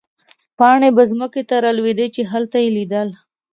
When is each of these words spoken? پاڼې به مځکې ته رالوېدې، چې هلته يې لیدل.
پاڼې 0.57 0.89
به 0.95 1.03
مځکې 1.19 1.41
ته 1.49 1.55
رالوېدې، 1.63 2.07
چې 2.15 2.21
هلته 2.31 2.57
يې 2.63 2.69
لیدل. 2.77 3.09